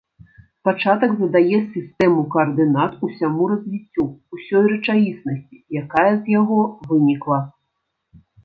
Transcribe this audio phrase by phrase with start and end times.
[0.67, 4.03] Пачатак задае сістэму каардынат усяму развіццю,
[4.39, 6.59] усёй рэчаіснасці, якая з яго
[6.95, 7.39] вынікла.